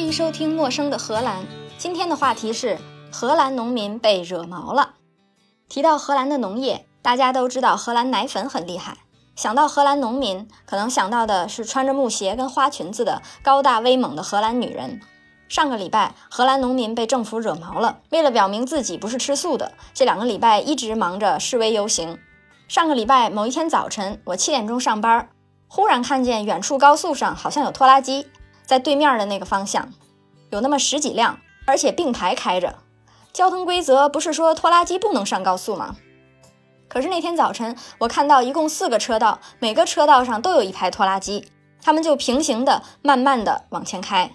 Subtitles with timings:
[0.00, 1.42] 欢迎收听《陌生的荷兰》。
[1.76, 2.78] 今天的话题是
[3.12, 4.94] 荷兰农民被惹毛了。
[5.68, 8.96] 提到荷兰的农业，大家都知道荷兰奶粉很厉害。
[9.36, 15.02] 想到荷兰农民，可能想到的是穿着木鞋跟花裙子的高大威猛的荷兰女人。
[15.50, 22.18] 上个礼拜，荷兰农民被政府惹毛了，为了表明自己不是吃素的，这两个礼拜一直忙着示威游行。
[22.68, 25.28] 上个礼拜某一天早晨，我七点钟上班，
[25.68, 28.28] 忽然看见远处高速上好像有拖拉机。
[28.66, 29.92] 在对面的那个方向，
[30.50, 32.76] 有那么十几辆，而且并排开着。
[33.32, 35.96] 交通规则不是说拖拉机不能上高速吗？
[36.88, 41.46] 可是那天早晨，我看到一共四个车道，每个车道上都有一排拖拉机，
[41.80, 44.32] 他们就平行的、慢慢的往前开。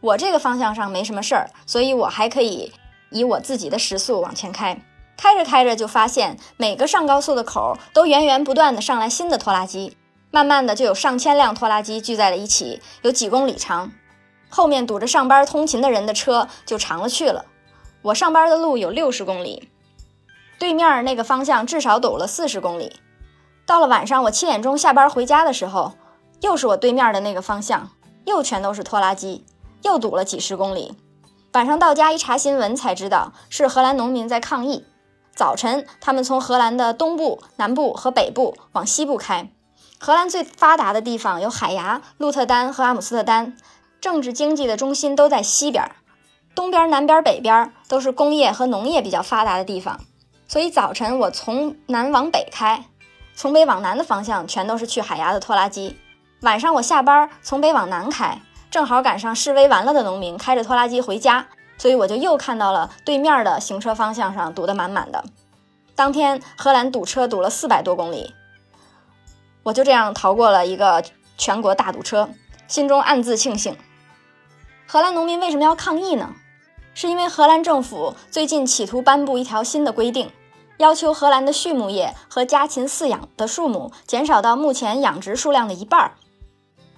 [0.00, 2.72] 我这个方向上没什么事儿，所以我还可以
[3.10, 4.80] 以我自己的时速往前开。
[5.16, 9.96] 开着开着，就发现每个上高速的口都源源不断的上来新的拖拉机。
[10.30, 13.90] 慢慢的，就有上千辆拖拉机聚在了一起，有几公里长。
[14.56, 17.44] 后面堵着上班通勤的人的车就长了去了。
[18.00, 19.68] 我上班的路有六十公里，
[20.58, 22.96] 对面那个方向至少堵了四十公里。
[23.66, 25.92] 到了晚上，我七点钟下班回家的时候，
[26.40, 27.90] 又是我对面的那个方向，
[28.24, 29.44] 又全都是拖拉机，
[29.82, 30.94] 又堵了几十公里。
[31.52, 34.86] 晚上到家一查新闻才知道，是荷兰农民在抗议。
[35.34, 39.50] 早晨，他们从荷兰的东部、南部和北部往西部开。
[39.98, 43.54] 荷兰最发达的地方有海牙、鹿特丹和阿姆斯特丹，
[44.06, 45.90] 政治经济的中心都在西边，
[46.54, 49.98] 东边、南边、北边都是工业和农业比较发达的地方。
[50.46, 52.84] 所以早晨我从南往北开，
[53.34, 55.98] 从北往南的方向全都是去海牙的拖拉机。
[56.42, 58.40] 晚上我下班从北往南开，
[58.70, 65.24] 正好赶上示威完了的农民开着拖拉机回家，所以我就又看到了对面的行车方向上堵得满满的。
[65.96, 68.32] 当天荷兰堵车堵了四百多公里。
[69.64, 71.02] 我就这样逃过了一个
[71.36, 72.28] 全国大堵车，
[72.68, 73.76] 心中暗自庆幸。
[74.88, 76.32] 荷兰农民为什么要抗议呢？
[76.94, 80.30] 是因为荷兰政府最近企图颁布一条新的规定，
[80.78, 86.12] 要求荷兰的畜牧业和家禽饲养的数目减少到目前养殖数量的一半儿。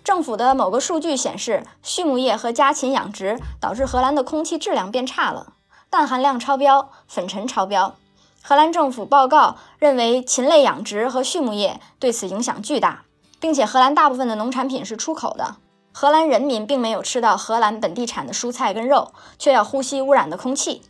[0.05, 5.55] 政府的某个数据显示，畜牧业和家禽养殖导致荷兰的空气质量变差了，
[5.89, 7.95] 氮含量超标，粉尘超标。
[8.43, 13.05] 荷兰政府报告认为，禽类养殖和畜牧业对此影响巨大，
[13.41, 15.57] 并且荷兰大部分的农产品是出口的。
[16.01, 20.81] 荷兰人民并没有吃到荷兰本地产的蔬菜跟肉，却要呼吸污染的空气。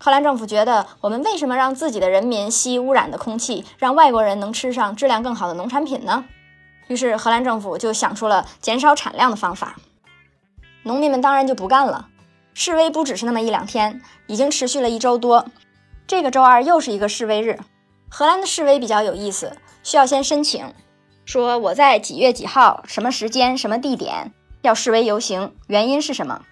[0.00, 6.24] 荷兰政府觉得，我们为什么让自己的人民吸污染的空气，让外国人能吃上质量更好的农产品呢？
[6.88, 9.76] 于是，荷兰政府就想出了减少产量的方法。
[10.82, 12.08] 农民们当然就不干了。
[12.52, 15.46] 示威不只是那么一两天，已经持续了一周多。
[16.04, 17.60] 这个周二又是一个示威日。
[18.10, 20.74] 荷兰的示威比较有意思，需要先申请，
[21.24, 24.32] 说我在几月几号、什么时间、什么地点
[24.68, 26.42] 要示威游行，原因是什么？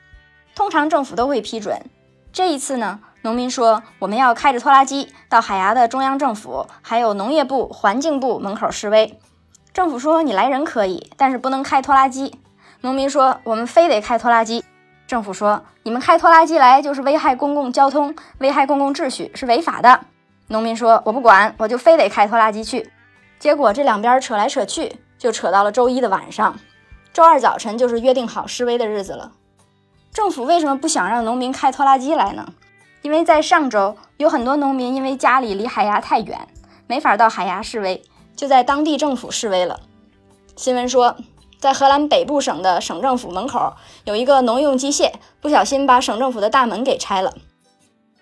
[0.54, 1.82] 通常政府都会批准。
[2.32, 9.20] 这一次呢，农民说我们要开着拖拉机到海牙的中央政府，还有农业部、环境部门口示威。
[9.74, 12.40] 政府说你来人可以，但是不能开拖拉机。
[12.80, 14.64] 农民说我们非得开拖拉机。
[15.06, 20.00] 政府说：“你们开拖拉机来就是危害公共交通，危害公共秩序，是违法的。”
[20.48, 22.90] 农民说：“我不管，我就非得开拖拉机去。”
[23.38, 26.58] 结果这两边扯来扯去，就扯到了周一的晚上。
[27.16, 29.32] 周二早晨就是约定好示威的日子了。
[30.12, 32.52] 政府为什么不想让农民开拖拉机来呢？
[33.00, 36.46] 因为在上周，有很多农民因为家里离海牙太远，
[36.86, 38.02] 没法到海牙示威，
[38.36, 39.80] 就在当地政府示威了。
[40.56, 41.16] 新闻说。
[41.58, 43.72] 在荷兰北部省的省政府门口
[44.04, 45.10] 有一个农用机械，
[45.40, 47.32] 不小心把省政府的大门给拆了。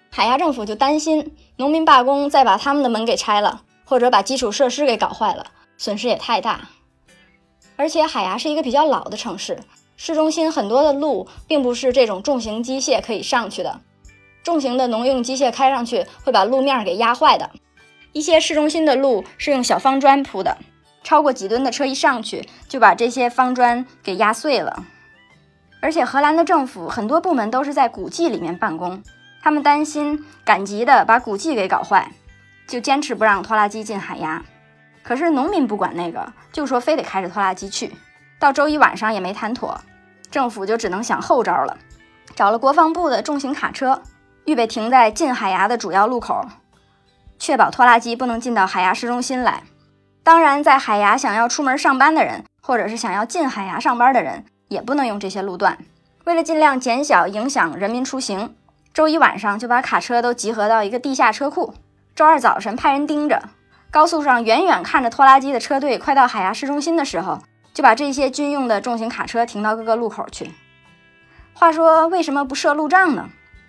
[0.08, 6.68] 海牙政府就担心农民罢工再把他们的门给拆了，或者把基础设施给搞坏了，损失也太大。
[7.76, 9.58] 而且海牙是一个比较老的城市，
[9.96, 13.80] 市中心很多的路并不是这种重型机械可以上去的，
[14.42, 17.50] 重型的农用机械开上去会把路面给压坏的。
[18.12, 20.56] 一些市中心的路是用小方砖铺的。
[21.02, 24.84] 超过几吨的车一上去，就把这些方砖给压碎了。
[25.80, 29.02] 而且荷兰的政府很多部门都是在古迹里面办公，
[29.42, 32.10] 他们担心赶集的把古迹给搞坏，
[32.66, 34.42] 就坚持不让拖拉机进海牙。
[35.04, 37.94] 可是农民不管那个，就说非得开着拖拉机去。
[38.40, 39.78] 到周一晚上也没谈妥，
[40.30, 41.76] 政府就只能想后招了，
[42.34, 44.02] 找了国防部的重型卡车，
[44.46, 46.44] 预备停在进海牙的主要路口，
[47.38, 49.62] 确保拖拉机不能进到海牙市中心来。
[50.22, 55.76] 当然，在海牙想要出门上班的人，或者是想要进海牙上班的人，也不能用这些路段。
[56.24, 58.54] 为了尽量减小影响人民出行，
[58.94, 61.74] 周一晚上就把卡车都集合到一个地下车库。
[62.14, 63.42] 周二早晨派人盯着，
[63.94, 67.38] 高速上远远看着拖拉机的车队快到海牙市中心的时候，
[67.72, 70.50] 就把这些军用的重型卡车停到各个路口去。
[71.52, 73.28] 话说为什么不设路障呢？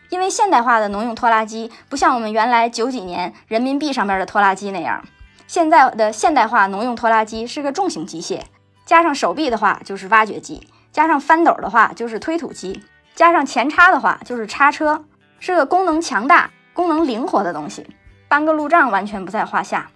[0.10, 5.06] 因为现代化的农用拖拉机不像我们原来九几年人民币上边的拖拉机那样，
[5.46, 8.42] 现在的现代化农用拖拉机是个重型机械，
[8.84, 12.84] 加上手臂的话就是挖掘机，加上翻斗的话就是推土机，
[13.14, 15.06] 加上前叉的话就是叉车，
[15.40, 17.86] 是个功能强大、功能灵活的东西，
[18.28, 19.92] 搬个路障完全不在话下。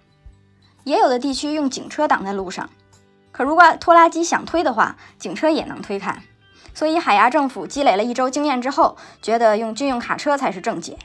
[0.84, 2.70] 也有的地区用警车挡在路上，
[3.32, 6.22] 可如果拖拉机想推的话，警车也能推开。
[6.72, 10.96] 所以海牙政府积累了一周经验之后，觉得用军用卡车才是正解。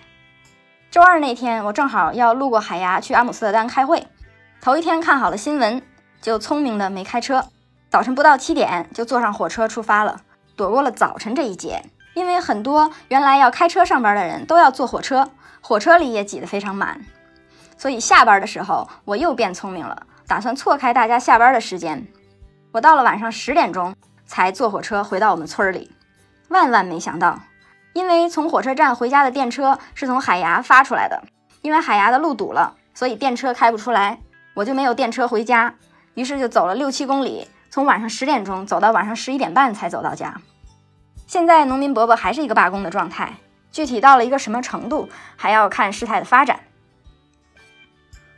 [0.91, 4.07] 周二那天，我正好要路过海牙去阿姆斯特丹开会，
[4.61, 5.81] 头一天看好了新闻，
[6.21, 7.43] 就聪明的没开车。
[7.89, 10.21] 早晨不到七点就坐上火车出发了，
[10.55, 11.83] 躲过了早晨这一劫。
[12.13, 17.05] 因为很多原来要开车上班的人都要坐火车，火车里也挤得非常满。
[17.77, 22.05] 所以下班的时候，我又变聪明了，打算错开大家下班的时间。
[22.71, 23.95] 我到了晚上十点钟
[24.25, 25.91] 才坐火车回到我们村里。
[26.49, 27.39] 万万没想到，
[27.93, 31.23] 因为从火车站回家的电车是从海牙发出来的，
[31.61, 34.19] 因为海牙的路堵了，所以电车开不出来，
[34.53, 35.73] 我就没有电车回家。
[36.13, 40.39] 于是就走了六七公里，从晚上十点钟走到晚上十一点半才走到家。
[41.27, 43.33] 现在农民伯伯还是一个罢工的状态，
[43.71, 46.59] 具体到了一个什么程度，还要看事态的发展。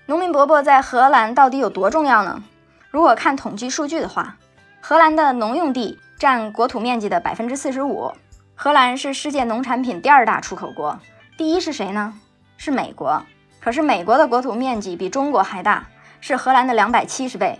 [0.09, 2.41] 农民伯伯在荷兰到底有多重要呢？
[2.89, 4.37] 如果看统计数据的话，
[4.79, 8.13] 荷兰的农用地占国土面积的百分之四十五。
[8.55, 10.97] 荷兰是世界农产品第二大出口国，
[11.37, 12.13] 第一是谁呢？
[12.55, 13.21] 是美国。
[13.59, 15.87] 可是美国的国土面积比中国还大，
[16.21, 17.59] 是荷兰的两百七十倍，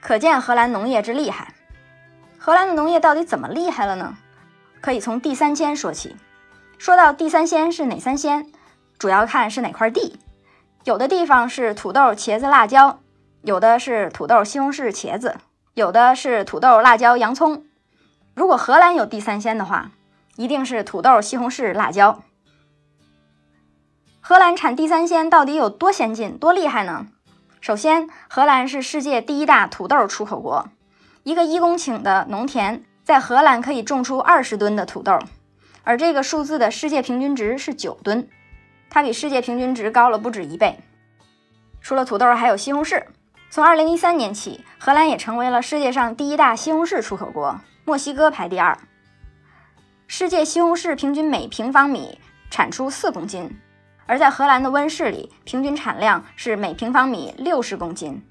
[0.00, 1.52] 可见荷兰农业之厉害。
[2.38, 4.16] 荷兰的农业到底怎么厉害了呢？
[4.80, 6.14] 可以从地三鲜说起。
[6.78, 8.46] 说到地三鲜是哪三鲜，
[9.00, 10.16] 主要看是哪块地。
[10.86, 13.00] 有的地方是土豆、茄子、辣椒，
[13.42, 15.34] 有的是土豆、西红柿、茄子，
[15.74, 17.64] 有的是土豆、辣椒、洋葱。
[18.34, 19.90] 如果荷兰有地三鲜的话，
[20.36, 22.22] 一定是土豆、西红柿、辣椒。
[24.20, 27.08] 荷兰产地三鲜到底有多先进、多厉害呢？
[27.60, 30.68] 首先，荷兰是世界第一大土豆出口国，
[31.24, 35.18] 一个一公顷的农田在荷兰可以种出二十吨的土豆，
[35.82, 38.28] 而这个数字的世界平均值是九吨。
[38.88, 40.78] 它比世界平均值高了不止一倍。
[41.80, 43.04] 除了土豆，还有西红柿。
[43.48, 48.76] 从2013年起，荷兰也成为了世界上第一大西红柿出口国，墨西哥排第二。
[50.08, 53.50] 世界西红柿平均每平方米产出四公斤，
[54.06, 58.22] 而在荷兰的温室里，平均产量是每平方米六十公斤。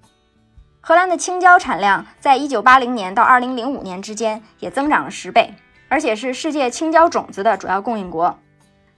[0.81, 5.54] 荷兰的青椒产量在1980年到2005年之间也增长了十倍，
[5.90, 8.38] 而且是世界青椒种子的主要供应国。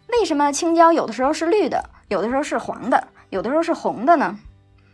[0.08, 4.38] 为什么青椒有的时候是绿的，有的时候是黄的，有的时候是红的呢？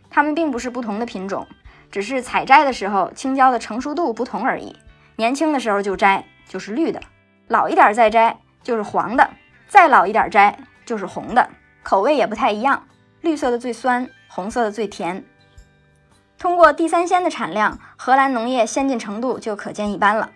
[0.09, 1.47] 它们并不是不同的品种，
[1.91, 4.75] 只是采摘的时候青椒的成熟度不同而已。
[5.15, 6.99] 年轻的时候就摘就是绿的，
[7.47, 9.29] 老一点再摘就是黄的，
[9.67, 11.47] 再老一点摘就是红的，
[11.83, 12.83] 口味也不太一样。
[13.21, 15.23] 绿色的最酸，红色的最甜。
[16.37, 20.31] 通过地三鲜的产量，荷兰农业先进程度就可见一斑了。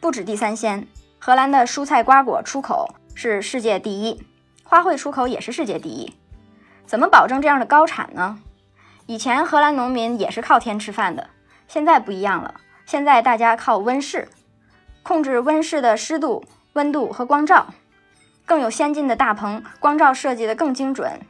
[0.00, 0.88] 不止地三鲜，
[1.18, 2.88] 荷兰的蔬菜瓜果出口。
[3.20, 4.24] 是世界第一，
[4.62, 6.14] 花卉出口也是世界第一。
[6.86, 8.38] 怎么保证这样的高产呢？
[9.06, 11.26] 以前荷兰农民也是靠天吃饭的，
[11.66, 12.60] 现在不一样了。
[12.86, 14.28] 现在大家靠温室，
[15.02, 17.74] 控制温室的湿度、温度和光照。
[18.46, 21.20] 更有先进的大棚，光照设计的更精准。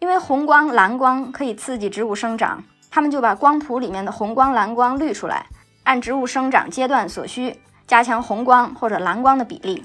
[0.00, 5.46] 因为红光、蓝光可以刺激植物生长，他们就把光谱里面的红光、蓝光滤出来，
[5.84, 9.82] 按植物生长阶段所需，加强红光或者蓝光的比例。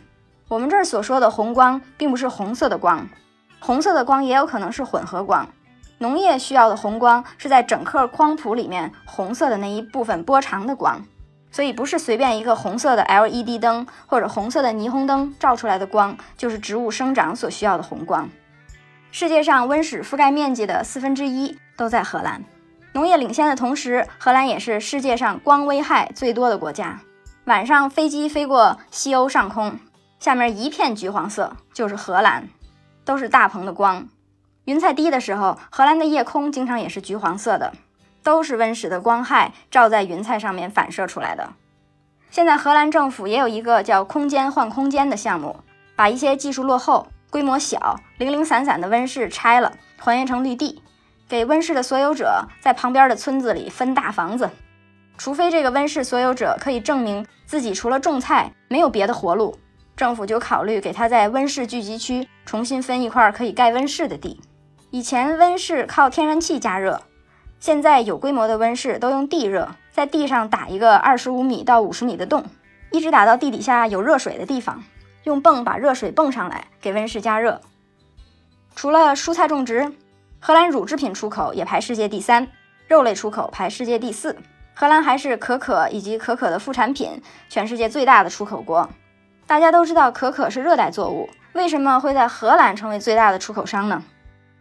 [0.53, 3.09] 我们这儿所说的红光，并不是红色的光，
[3.59, 5.49] 红色的光也有可能是混合光。
[5.97, 11.03] 农业需要的红光是在整个光谱里面红色的那一部分波长的光，
[11.49, 18.29] 所以不是随便一个红色的 LED 灯或者红色的霓虹灯照出来的光就是植物生长所需要的红光。
[19.09, 22.43] 世界上温室覆盖面积的四分之一都在荷兰，
[22.91, 26.99] 农业领先的同时，荷兰也是世界上光危害最多的国家。
[27.45, 29.79] 晚上飞机飞过西欧上空。
[30.23, 32.47] 下面一片橘黄色，就是荷兰，
[33.03, 34.07] 都是大棚的光。
[34.63, 37.73] 云彩低的时候，荷兰的夜空经常也是橘黄色的，
[38.23, 41.49] 都是温室的光害照在云彩上面反射出来的。
[42.31, 45.57] 现在荷兰政府也有一个叫“空间换空间”的项目，
[45.93, 50.81] 把一些技术落后、规模小、零零散散的温室拆了，还原成绿地，
[51.27, 54.49] 给温室的所有者在旁边的村子里分大房子。
[55.17, 59.59] 除非这个温室所有者可以证明自己除了种菜没有别的活路。
[59.95, 64.41] 政府就考虑给他在温室聚集区重新分一块可以盖温室的地。
[64.89, 67.01] 以前温室靠天然气加热，
[67.59, 72.43] 现在有规模的温室都用地热，在地上打一个二十五米到五十米的洞，
[72.91, 74.83] 一直打到地底下有热水的地方。
[75.23, 77.61] 用泵把热水泵上来，给温室加热。
[78.75, 79.93] 除了蔬菜种植，
[80.39, 82.47] 荷兰乳制品出口也排世界第三，
[82.87, 84.35] 肉类出口排世界第四。
[84.73, 88.89] 荷兰还是可可以及可可的副产品全世界最大的出口国。
[89.45, 94.03] 大家都知道可可是热带作物，为什么会在荷兰成为最大的出口商呢？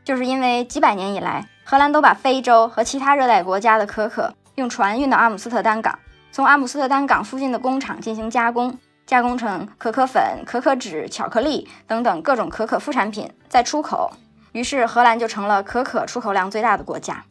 [0.05, 5.99] 就是因为几百年以来，荷兰都把非洲和其他热带国家的可可用船运到阿姆斯特丹港，
[6.31, 14.11] 从阿姆斯特丹港附近的工厂进行加工，加工成可可粉、可可脂、巧克力等等各种可可副产品，再出口。
[14.53, 17.25] 于是荷兰就成了可可出口量最大的国家。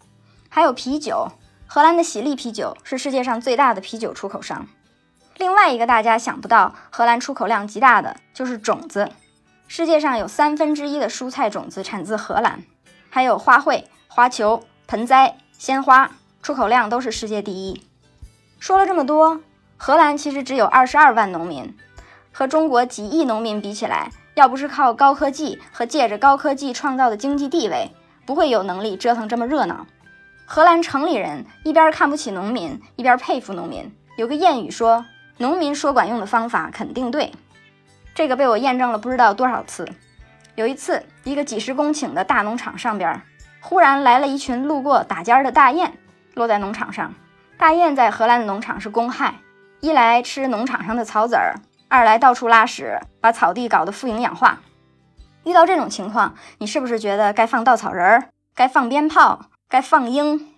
[0.50, 1.28] 还有啤酒。
[1.74, 4.68] 荷兰的喜力啤酒是世界上最大的啤酒出口商。
[5.42, 9.10] 另外一个大家想不到，荷兰出口量极大的就是种子。
[9.68, 12.62] 世界上有三分之一的蔬菜种子产自荷兰，
[13.10, 16.12] 还有花卉、花球、盆栽、鲜花，
[16.44, 17.82] 出口量都是世界第一。
[18.60, 19.42] 说了这么多，
[19.78, 21.76] 荷兰其实只有二十二万农民，
[22.32, 27.90] 和中国几亿农民比起来，要不是靠高科技和借着高科技创造的经济地位，
[28.28, 29.88] 不会有能力折腾这么热闹。
[30.46, 33.92] 荷兰城里人一边看不起农民，一边佩服农民。
[34.18, 35.04] 有个谚语说
[35.38, 37.32] ：“农民说管用的方法肯定对。”
[38.14, 39.88] 这个被我验证了不知道多少次。
[40.56, 43.22] 有一次，一个几十公顷的大农场上边，
[43.62, 45.94] 忽然来了一群路过打尖儿的大雁，
[46.34, 47.14] 落在农场上。
[47.58, 49.36] 大雁在荷兰的农场是公害，
[49.80, 51.56] 一来吃农场上的草籽儿，
[51.88, 54.60] 二来到处拉屎，把草地搞得富营养化。
[55.44, 59.46] 遇到这种情况，你是不是觉得该放稻草人儿，该放鞭炮？
[59.70, 60.54] 该放鹰，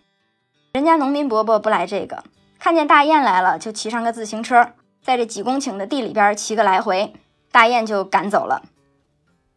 [0.74, 2.24] 人家农民伯伯不来这个，
[2.64, 4.70] 看见大雁来了，就骑上个自行车，
[5.02, 7.14] 在这几公顷的地里边骑个来回，
[7.52, 8.64] 大雁就赶走了。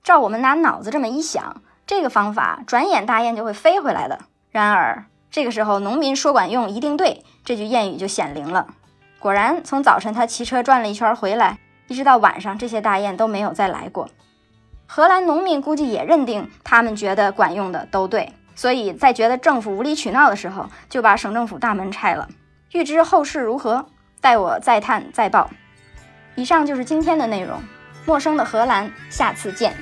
[0.02, 4.18] 照我们拿脑子这么一想，这个方法转眼大雁就会飞回来的。
[4.50, 8.66] 然而这个时候，农民说管用一定对，这句谚语就显灵了。
[9.20, 14.08] 果然，从早晨他骑车转了一圈回来，一直到晚上，这些大雁都没有再来过。
[14.88, 18.32] 荷兰农民估计也认定，他们觉得管用的都对。
[18.56, 22.28] 所以在觉得政府无理取闹的时候，就把省政府大门拆了。
[22.76, 23.86] 欲知后事如何，
[24.20, 25.48] 待我再探再报。
[26.34, 27.58] 以上就是今天的内容。
[28.04, 29.74] 陌生的荷兰，下次见。